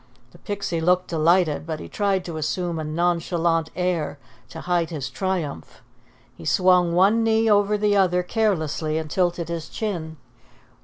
The 0.31 0.39
Pixie 0.39 0.81
looked 0.81 1.09
delighted, 1.09 1.67
but 1.67 1.79
he 1.79 1.87
tried 1.87 2.25
to 2.25 2.37
assume 2.37 2.79
a 2.79 2.83
nonchalant 2.83 3.69
air 3.75 4.17
to 4.49 4.61
hide 4.61 4.89
his 4.89 5.11
triumph. 5.11 5.83
He 6.35 6.43
swung 6.43 6.93
one 6.95 7.23
knee 7.23 7.47
over 7.51 7.77
the 7.77 7.95
other 7.95 8.23
carelessly 8.23 8.97
and 8.97 9.11
tilted 9.11 9.47
his 9.47 9.69
chin. 9.69 10.17